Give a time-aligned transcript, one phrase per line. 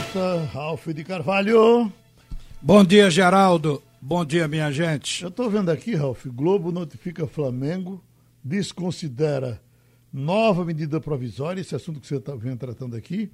[0.00, 1.92] jornalista Ralf de Carvalho.
[2.62, 3.82] Bom dia, Geraldo.
[4.00, 5.22] Bom dia, minha gente.
[5.22, 8.02] Eu estou vendo aqui, Ralf, Globo notifica Flamengo,
[8.42, 9.60] desconsidera
[10.12, 13.30] nova medida provisória, esse assunto que você está vendo tratando aqui,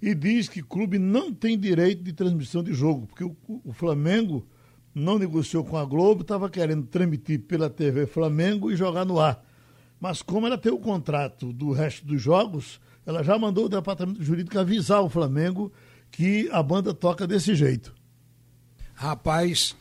[0.00, 3.72] e diz que o clube não tem direito de transmissão de jogo, porque o, o
[3.72, 4.46] Flamengo
[4.94, 9.44] não negociou com a Globo, estava querendo transmitir pela TV Flamengo e jogar no ar.
[10.00, 14.22] Mas como ela tem o contrato do resto dos jogos, ela já mandou o departamento
[14.22, 15.72] jurídico avisar o Flamengo
[16.10, 17.94] que a banda toca desse jeito.
[18.94, 19.76] Rapaz,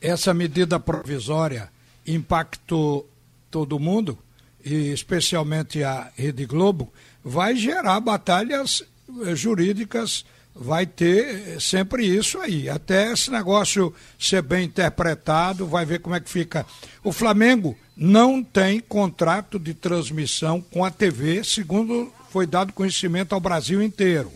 [0.00, 1.70] essa medida provisória
[2.06, 3.08] impactou
[3.50, 4.18] todo mundo,
[4.64, 6.92] e especialmente a Rede Globo,
[7.22, 8.82] vai gerar batalhas
[9.26, 10.24] eh, jurídicas,
[10.54, 12.68] vai ter sempre isso aí.
[12.68, 16.64] Até esse negócio ser bem interpretado, vai ver como é que fica.
[17.02, 23.40] O Flamengo não tem contrato de transmissão com a TV, segundo foi dado conhecimento ao
[23.40, 24.32] Brasil inteiro.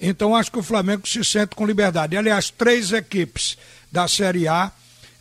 [0.00, 2.16] Então acho que o Flamengo se sente com liberdade.
[2.16, 3.56] Aliás, três equipes
[3.90, 4.70] da Série A,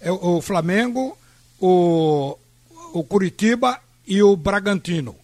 [0.02, 1.18] é o Flamengo,
[1.60, 2.38] o,
[2.94, 5.16] o Curitiba e o Bragantino.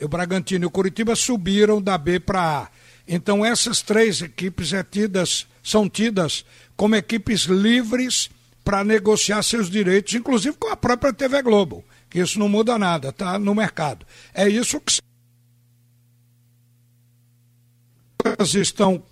[0.00, 2.68] O Bragantino e o Curitiba subiram da B para A.
[3.06, 6.44] Então essas três equipes é tidas, são tidas
[6.76, 8.30] como equipes livres
[8.64, 13.08] para negociar seus direitos, inclusive com a própria TV Globo, que isso não muda nada,
[13.08, 14.06] está no mercado.
[14.32, 15.00] É isso que
[18.54, 19.02] estão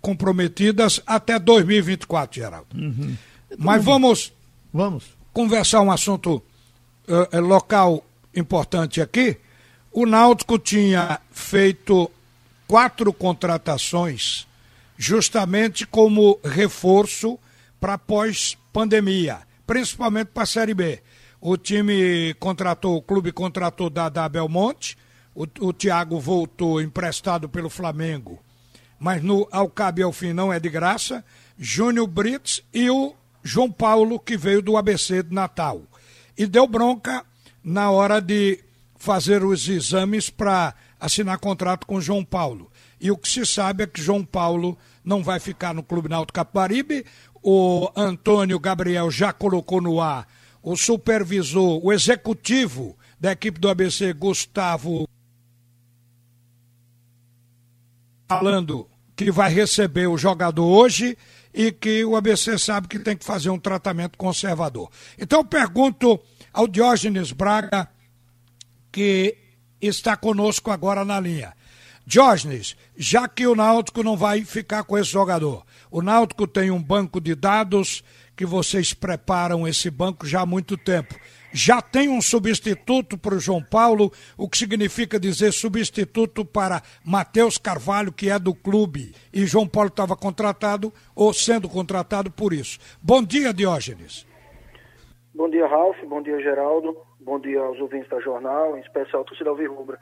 [0.00, 2.66] comprometidas até 2024, Geraldo.
[2.74, 3.16] Uhum.
[3.56, 4.32] Mas vamos,
[4.72, 6.42] vamos conversar um assunto
[7.06, 9.36] uh, local importante aqui.
[9.92, 12.10] O Náutico tinha feito
[12.66, 14.48] quatro contratações
[14.98, 17.38] justamente como reforço
[17.78, 21.00] para pós-pandemia, principalmente para a Série B.
[21.40, 24.98] O time contratou, o clube contratou da Belmonte,
[25.34, 28.43] o, o Thiago voltou emprestado pelo Flamengo
[29.04, 31.22] mas no ao cabo e ao fim não é de graça,
[31.58, 35.82] Júnior Brits e o João Paulo, que veio do ABC de Natal.
[36.38, 37.22] E deu bronca
[37.62, 38.64] na hora de
[38.96, 42.72] fazer os exames para assinar contrato com João Paulo.
[42.98, 44.74] E o que se sabe é que João Paulo
[45.04, 47.04] não vai ficar no Clube Náutico Caparibe.
[47.42, 50.26] O Antônio Gabriel já colocou no ar
[50.62, 55.06] o supervisor, o executivo da equipe do ABC, Gustavo,
[58.26, 61.16] falando que vai receber o jogador hoje
[61.52, 64.90] e que o ABC sabe que tem que fazer um tratamento conservador.
[65.18, 66.20] Então eu pergunto
[66.52, 67.88] ao Diógenes Braga,
[68.90, 69.36] que
[69.80, 71.54] está conosco agora na linha.
[72.06, 76.82] Diógenes, já que o Náutico não vai ficar com esse jogador, o Náutico tem um
[76.82, 78.02] banco de dados
[78.36, 81.14] que vocês preparam esse banco já há muito tempo
[81.54, 87.56] já tem um substituto para o João Paulo, o que significa dizer substituto para Matheus
[87.56, 92.80] Carvalho, que é do clube, e João Paulo estava contratado ou sendo contratado por isso.
[93.00, 94.26] Bom dia, Diógenes.
[95.32, 95.96] Bom dia, Ralf.
[96.04, 96.96] Bom dia, Geraldo.
[97.20, 99.98] Bom dia aos ouvintes da jornal, em especial a torcida Alvirrubra.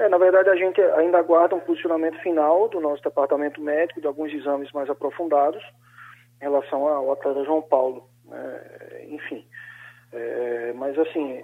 [0.00, 4.06] É, na verdade, a gente ainda aguarda um posicionamento final do nosso departamento médico, de
[4.08, 5.62] alguns exames mais aprofundados
[6.40, 8.08] em relação ao atleta João Paulo.
[8.32, 9.44] É, enfim,
[10.12, 11.42] é, mas assim,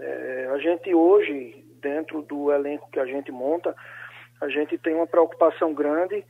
[0.00, 3.74] é, a gente hoje, dentro do elenco que a gente monta,
[4.40, 6.24] a gente tem uma preocupação grande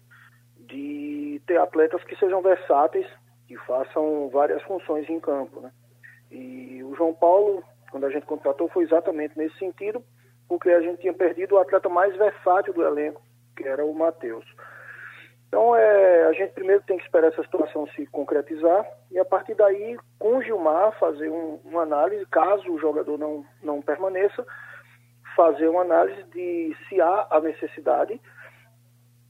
[0.59, 3.07] de ter atletas que sejam versáteis,
[3.47, 5.61] que façam várias funções em campo.
[5.61, 5.71] Né?
[6.31, 10.03] E o João Paulo, quando a gente contratou, foi exatamente nesse sentido,
[10.49, 13.23] porque a gente tinha perdido o atleta mais versátil do elenco,
[13.57, 14.45] que era o Matheus.
[15.48, 19.54] Então, é, a gente primeiro tem que esperar essa situação se concretizar e, a partir
[19.54, 24.47] daí, com o Gilmar, fazer um, uma análise, caso o jogador não, não permaneça,
[25.34, 28.20] fazer uma análise de se há a necessidade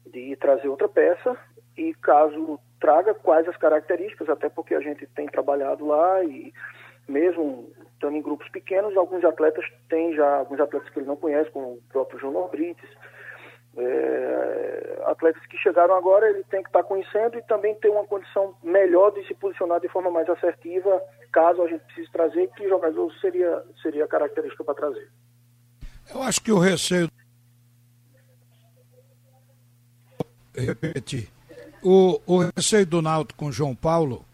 [0.06, 1.36] de trazer outra peça
[1.76, 6.52] e, caso traga, quais as características, até porque a gente tem trabalhado lá e,
[7.06, 11.50] mesmo estando em grupos pequenos, alguns atletas têm já, alguns atletas que ele não conhece,
[11.50, 12.88] como o próprio João Brites,
[13.76, 18.54] é, atletas que chegaram agora, ele tem que estar conhecendo e também ter uma condição
[18.62, 21.00] melhor de se posicionar de forma mais assertiva,
[21.32, 25.08] caso a gente precise trazer, que jogador seria, seria a característica para trazer.
[26.12, 27.10] Eu acho que o receio.
[30.56, 31.28] Repetir.
[31.82, 34.24] O, o receio do Náutico com João Paulo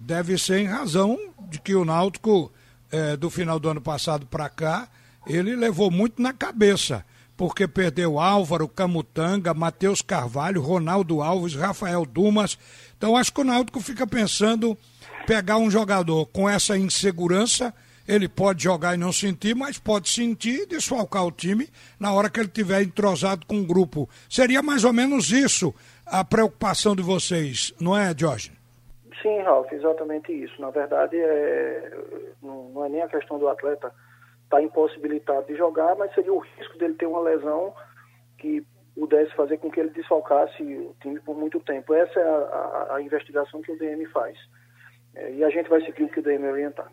[0.00, 2.50] deve ser em razão de que o Náutico,
[2.90, 4.88] é, do final do ano passado para cá,
[5.26, 7.04] ele levou muito na cabeça
[7.36, 12.58] porque perdeu Álvaro, Camutanga, Matheus Carvalho, Ronaldo Alves, Rafael Dumas.
[12.96, 14.76] Então acho que o Náutico fica pensando
[15.26, 17.74] pegar um jogador com essa insegurança
[18.06, 22.28] ele pode jogar e não sentir, mas pode sentir e desfalcar o time na hora
[22.28, 24.08] que ele tiver entrosado com o grupo.
[24.28, 25.74] Seria mais ou menos isso
[26.06, 28.52] a preocupação de vocês, não é, Jorge?
[29.22, 30.60] Sim, Ralf, exatamente isso.
[30.60, 31.90] Na verdade, é,
[32.42, 33.90] não é nem a questão do atleta
[34.44, 37.74] estar tá impossibilitado de jogar, mas seria o risco dele ter uma lesão
[38.38, 38.64] que
[38.94, 41.92] pudesse fazer com que ele desfalcasse o time por muito tempo.
[41.92, 44.38] Essa é a, a, a investigação que o DM faz.
[45.14, 46.90] É, e a gente vai seguir o que o DM orientar.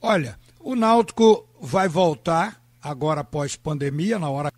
[0.00, 4.50] Olha, o Náutico vai voltar agora após pandemia, na hora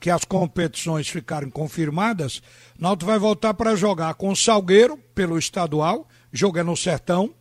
[0.00, 2.42] que as competições ficarem confirmadas,
[2.78, 7.34] Náutico vai voltar para jogar com o Salgueiro pelo estadual, jogando no Sertão,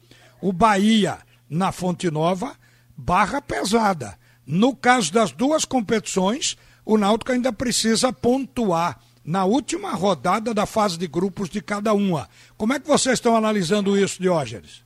[0.43, 1.19] o Bahia
[1.49, 2.51] na Fonte Nova,
[2.97, 4.15] barra pesada.
[4.45, 10.99] No caso das duas competições, o Náutico ainda precisa pontuar na última rodada da fase
[10.99, 12.27] de grupos de cada uma.
[12.57, 14.85] Como é que vocês estão analisando isso, Diógenes?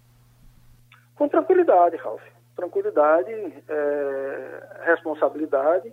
[1.15, 2.21] Com tranquilidade, Ralf.
[2.55, 3.31] Tranquilidade,
[3.67, 5.91] é, responsabilidade.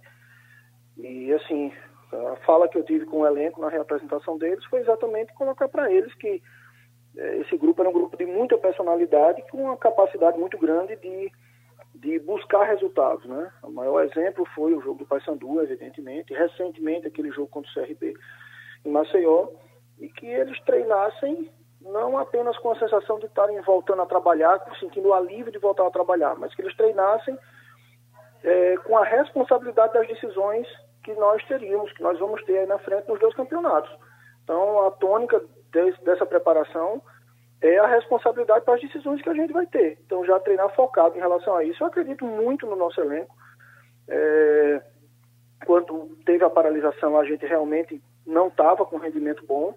[0.99, 1.73] E, assim,
[2.13, 5.91] a fala que eu tive com o elenco na reapresentação deles foi exatamente colocar para
[5.91, 6.43] eles que
[7.17, 11.33] esse grupo era um grupo de muita personalidade, com uma capacidade muito grande de
[11.95, 13.51] de buscar resultados, né?
[13.63, 18.15] O maior exemplo foi o jogo do Paysandu, evidentemente, recentemente aquele jogo contra o CRB
[18.85, 19.49] em Maceió,
[19.99, 21.51] e que eles treinassem
[21.81, 25.87] não apenas com a sensação de estarem voltando a trabalhar, sentindo o alívio de voltar
[25.87, 27.39] a trabalhar, mas que eles treinassem
[28.43, 30.67] é, com a responsabilidade das decisões
[31.05, 33.91] que nós teríamos, que nós vamos ter aí na frente nos dois campeonatos.
[34.45, 35.43] Então, a tônica
[36.05, 37.03] dessa preparação
[37.61, 39.99] é a responsabilidade para as decisões que a gente vai ter.
[40.05, 43.35] Então, já treinar focado em relação a isso, eu acredito muito no nosso elenco.
[44.07, 44.83] É,
[45.65, 49.75] quando teve a paralisação, a gente realmente não estava com rendimento bom,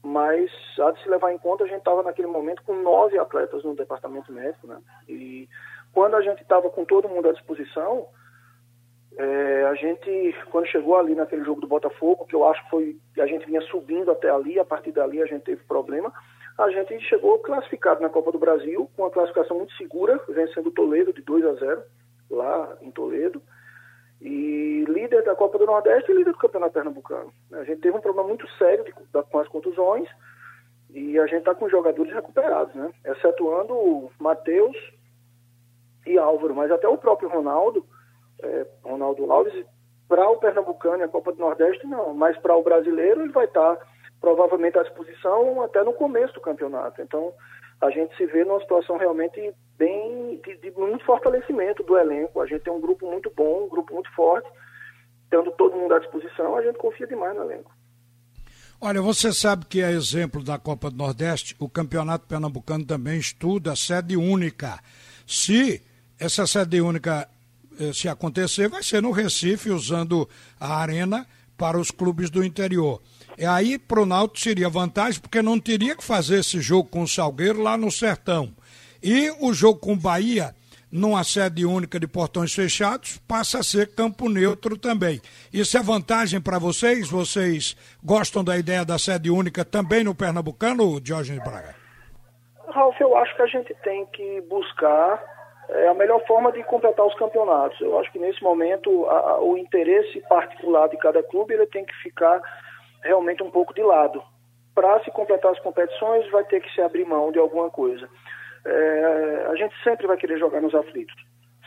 [0.00, 3.64] mas há de se levar em conta, a gente estava naquele momento com nove atletas
[3.64, 4.78] no departamento médico, né?
[5.08, 5.48] E
[5.92, 8.06] quando a gente estava com todo mundo à disposição,
[9.16, 12.96] é, a gente, quando chegou ali naquele jogo do Botafogo, que eu acho que foi,
[13.18, 16.12] a gente vinha subindo até ali, a partir dali a gente teve problema,
[16.58, 20.72] a gente chegou classificado na Copa do Brasil, com uma classificação muito segura, vencendo o
[20.72, 21.82] Toledo de 2 a 0
[22.30, 23.42] lá em Toledo.
[24.20, 27.32] E líder da Copa do Nordeste e líder do Campeonato Pernambucano.
[27.52, 30.08] A gente teve um problema muito sério de, com as contusões
[30.90, 32.90] e a gente está com jogadores recuperados, né?
[33.04, 34.76] Excetuando o Matheus
[36.06, 37.84] e Álvaro, mas até o próprio Ronaldo,
[38.42, 39.64] é, Ronaldo Alves,
[40.08, 43.46] para o Pernambucano e a Copa do Nordeste não, mas para o brasileiro ele vai
[43.46, 43.76] estar.
[43.76, 43.86] Tá
[44.24, 47.02] provavelmente à disposição até no começo do campeonato.
[47.02, 47.34] Então,
[47.78, 52.40] a gente se vê numa situação realmente bem de, de, muito fortalecimento do elenco.
[52.40, 54.48] A gente tem um grupo muito bom, um grupo muito forte,
[55.28, 57.70] tendo todo mundo à disposição, a gente confia demais no elenco.
[58.80, 63.76] Olha, você sabe que é exemplo da Copa do Nordeste, o Campeonato Pernambucano também estuda
[63.76, 64.80] sede única.
[65.26, 65.82] Se
[66.18, 67.28] essa sede única
[67.92, 70.28] se acontecer, vai ser no Recife, usando
[70.58, 71.26] a arena
[71.56, 73.00] para os clubes do interior.
[73.36, 77.02] E aí para o Náutico seria vantagem, porque não teria que fazer esse jogo com
[77.02, 78.54] o Salgueiro lá no Sertão.
[79.02, 80.54] E o jogo com o Bahia,
[80.90, 85.20] numa sede única de portões fechados, passa a ser campo neutro também.
[85.52, 87.08] Isso é vantagem para vocês?
[87.08, 91.74] Vocês gostam da ideia da sede única também no Pernambucano, Diógenes Braga?
[92.68, 95.33] Ralf, eu acho que a gente tem que buscar
[95.68, 97.80] é, a melhor forma de completar os campeonatos.
[97.80, 101.84] Eu acho que nesse momento a, a, o interesse particular de cada clube ele tem
[101.84, 102.40] que ficar
[103.02, 104.22] realmente um pouco de lado.
[104.74, 108.08] Para se completar as competições, vai ter que se abrir mão de alguma coisa.
[108.66, 111.14] É, a gente sempre vai querer jogar nos aflitos.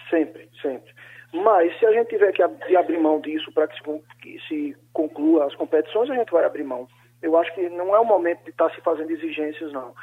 [0.09, 0.93] Sempre, sempre.
[1.33, 2.41] Mas se a gente tiver que
[2.75, 3.79] abrir mão disso para que,
[4.21, 6.87] que se conclua as competições, a gente vai abrir mão.
[7.21, 9.93] Eu acho que não é o momento de estar tá se fazendo exigências, não.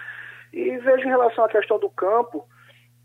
[0.53, 2.47] E vejo em relação à questão do campo,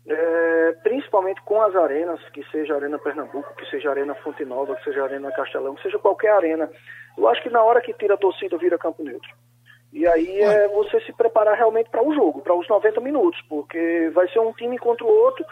[0.06, 4.44] é, principalmente com as arenas, que seja a Arena Pernambuco, que seja a Arena Fonte
[4.44, 6.70] Nova, que seja a Arena Castelão, que seja qualquer arena.
[7.16, 9.30] Eu acho que na hora que tira a torcida, vira campo neutro.
[9.92, 14.10] E aí é você se preparar realmente para o jogo, para os 90 minutos, porque
[14.14, 15.44] vai ser um time contra o outro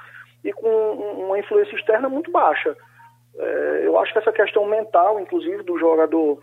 [0.44, 2.76] e com uma influência externa muito baixa.
[3.36, 6.40] É, eu acho que essa questão mental, inclusive, do jogador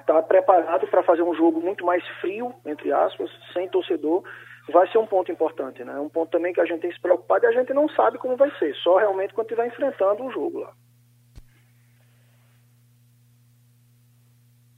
[0.00, 4.22] estar tá preparado para fazer um jogo muito mais frio, entre aspas, sem torcedor,
[4.70, 5.98] vai ser um ponto importante, né?
[5.98, 8.18] Um ponto também que a gente tem que se preocupar e a gente não sabe
[8.18, 10.72] como vai ser, só realmente quando estiver enfrentando o jogo lá.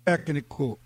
[0.05, 0.79] Técnico,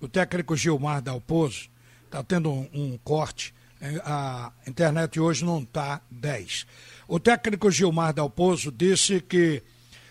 [0.00, 1.68] o técnico Gilmar Dalpozo
[2.04, 3.54] está tendo um, um, corte.
[3.80, 6.66] É, a internet hoje não está 10.
[7.08, 9.62] O técnico Gilmar Dalpozo disse que,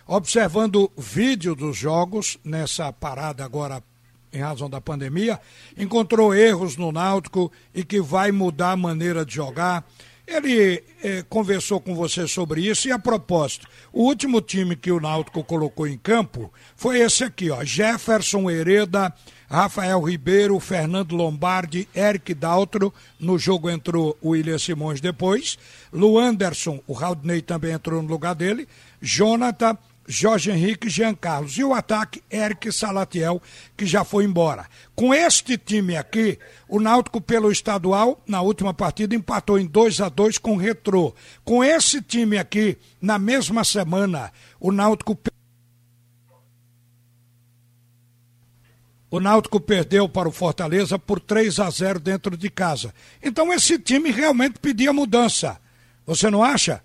[0.05, 3.81] observando vídeo dos jogos, nessa parada agora
[4.33, 5.39] em razão da pandemia,
[5.77, 9.85] encontrou erros no Náutico e que vai mudar a maneira de jogar.
[10.25, 14.99] Ele eh, conversou com você sobre isso e a propósito, o último time que o
[14.99, 19.13] Náutico colocou em campo foi esse aqui, ó, Jefferson Hereda,
[19.49, 25.59] Rafael Ribeiro, Fernando Lombardi, Eric Daltro, no jogo entrou o William Simões depois,
[25.91, 28.67] Luanderson, o Raudney também entrou no lugar dele,
[29.01, 31.57] Jonathan, Jorge Henrique e Jean Carlos.
[31.57, 33.41] E o ataque, Eric Salatiel,
[33.77, 34.65] que já foi embora.
[34.95, 40.10] Com este time aqui, o Náutico pelo estadual, na última partida, empatou em 2 a
[40.10, 41.13] 2 com o Retrô.
[41.43, 45.17] Com esse time aqui, na mesma semana, o Náutico.
[49.10, 52.91] O Náutico perdeu para o Fortaleza por 3 a 0 dentro de casa.
[53.22, 55.62] Então esse time realmente pedia mudança.
[56.05, 56.81] Você não acha?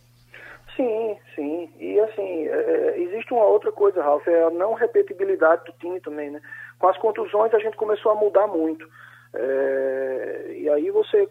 [0.76, 1.68] Sim, sim.
[1.80, 6.00] E assim, é, é, existe uma outra coisa, Ralf, é a não repetibilidade do time
[6.00, 6.40] também, né?
[6.78, 8.88] Com as contusões a gente começou a mudar muito.
[9.34, 11.28] É, e aí você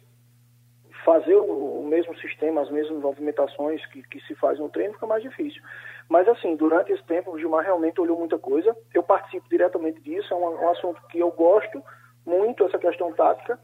[1.04, 5.08] fazer o, o, mesmo sistema, as mesmas movimentações que, que se faz no treino fica
[5.08, 5.62] mais difícil.
[6.10, 8.76] Mas assim, durante esse tempo o Gilmar realmente olhou muita coisa.
[8.94, 11.82] Eu participo diretamente disso, é um, um assunto que eu gosto
[12.26, 13.60] muito, essa questão tática.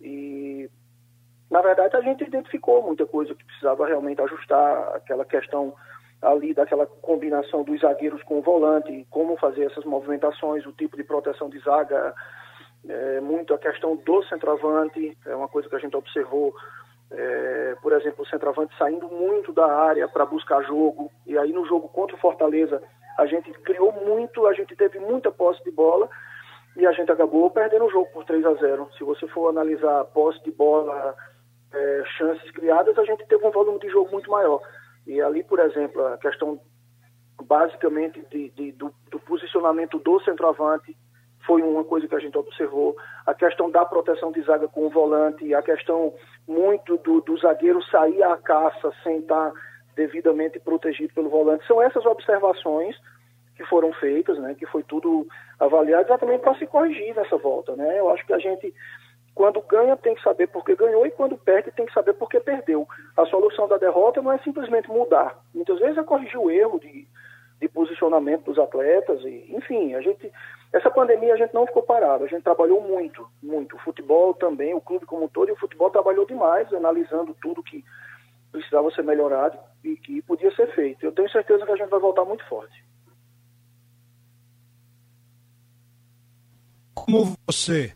[0.00, 0.70] E
[1.50, 5.74] na verdade, a gente identificou muita coisa que precisava realmente ajustar, aquela questão
[6.22, 11.04] ali daquela combinação dos zagueiros com o volante, como fazer essas movimentações, o tipo de
[11.04, 12.14] proteção de zaga,
[12.88, 16.54] é, muito a questão do centroavante, é uma coisa que a gente observou,
[17.10, 21.66] é, por exemplo, o centroavante saindo muito da área para buscar jogo, e aí no
[21.66, 22.82] jogo contra o Fortaleza
[23.18, 26.08] a gente criou muito, a gente teve muita posse de bola,
[26.76, 28.88] e a gente acabou perdendo o jogo por 3 a 0.
[28.96, 31.14] Se você for analisar posse de bola,
[31.72, 34.62] é, chances criadas, a gente teve um volume de jogo muito maior.
[35.10, 36.60] E ali, por exemplo, a questão
[37.42, 40.96] basicamente de, de, do, do, posicionamento do centroavante
[41.44, 42.94] foi uma coisa que a gente observou.
[43.26, 46.14] A questão da proteção de zaga com o volante, a questão
[46.46, 49.52] muito do, do zagueiro sair à caça sem estar
[49.96, 51.66] devidamente protegido pelo volante.
[51.66, 52.96] São essas observações
[53.56, 55.26] que foram feitas, né, que foi tudo
[55.58, 57.74] avaliado exatamente para se corrigir nessa volta.
[57.74, 57.98] Né?
[57.98, 58.72] Eu acho que a gente
[59.40, 62.28] quando ganha, tem que saber por que ganhou, e quando perde, tem que saber por
[62.28, 62.86] que perdeu.
[63.16, 65.34] A solução da derrota não é simplesmente mudar.
[65.54, 67.08] Muitas vezes é corrigir o erro de,
[67.58, 70.30] de posicionamento dos atletas, e, enfim, a gente.
[70.70, 73.76] Essa pandemia a gente não ficou parado, a gente trabalhou muito, muito.
[73.76, 77.62] O futebol também, o clube como um todo, e o futebol trabalhou demais, analisando tudo
[77.62, 77.82] que
[78.52, 81.02] precisava ser melhorado e que podia ser feito.
[81.02, 82.84] Eu tenho certeza que a gente vai voltar muito forte.
[86.94, 87.94] Como você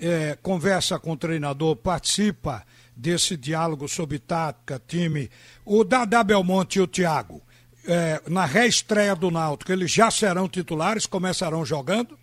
[0.00, 2.62] é, conversa com o treinador, participa
[2.96, 5.30] desse diálogo sobre tática, time.
[5.64, 7.40] O Dada Belmonte e o Thiago,
[7.88, 12.18] é, na reestreia do Náutico, eles já serão titulares, começarão jogando?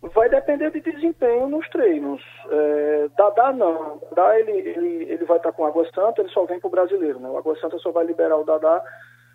[0.00, 2.22] Vai depender de desempenho nos treinos.
[2.50, 4.00] É, Dadá não.
[4.10, 6.70] Dadá ele, ele, ele vai estar com o Água Santa, ele só vem para o
[6.70, 7.18] brasileiro.
[7.18, 7.28] Né?
[7.28, 8.82] O Água Santa só vai liberar o Dadá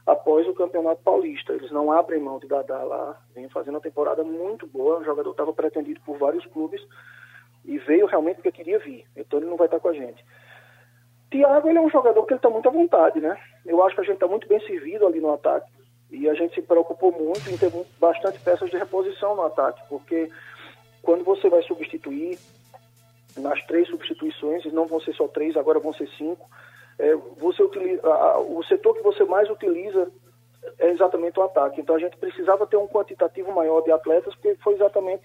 [0.06, 1.54] após o Campeonato Paulista.
[1.54, 3.18] Eles não abrem mão de Dadá lá.
[3.36, 5.00] Vem fazendo uma temporada muito boa.
[5.00, 6.82] O jogador estava pretendido por vários clubes
[7.66, 9.06] e veio realmente porque queria vir.
[9.16, 10.24] Então ele não vai estar com a gente.
[11.32, 13.38] Thiago, ele é um jogador que ele está muito à vontade, né?
[13.66, 15.72] Eu acho que a gente está muito bem servido ali no ataque.
[16.12, 20.30] E a gente se preocupou muito em ter bastante peças de reposição no ataque, porque
[21.02, 22.38] quando você vai substituir,
[23.36, 26.48] nas três substituições, não vão ser só três, agora vão ser cinco,
[27.00, 30.12] é, você utiliza, a, o setor que você mais utiliza
[30.78, 31.82] é exatamente o ataque.
[31.82, 35.24] Então a gente precisava ter um quantitativo maior de atletas, porque foi exatamente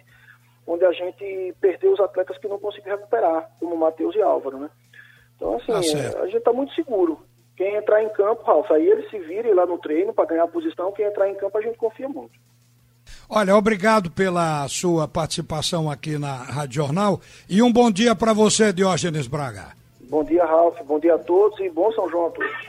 [0.69, 4.71] onde a gente perdeu os atletas que não conseguiu recuperar, como Matheus e Álvaro, né?
[5.35, 7.19] Então, assim, tá a gente está muito seguro.
[7.57, 10.49] Quem entrar em campo, Ralf, aí ele se vire lá no treino para ganhar a
[10.49, 10.93] posição.
[10.93, 12.39] Quem entrar em campo, a gente confia muito.
[13.31, 18.73] Olha, obrigado pela sua participação aqui na Rádio Jornal e um bom dia para você,
[18.73, 19.73] Diógenes Braga.
[20.03, 20.79] Bom dia, Ralf.
[20.85, 22.69] Bom dia a todos e bom São João a todos.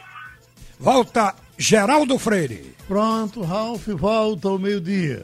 [0.79, 2.73] Volta Geraldo Freire.
[2.87, 5.17] Pronto, Ralf, volta ao meio-dia.